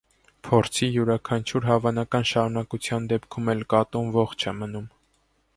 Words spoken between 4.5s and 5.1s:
է մնում։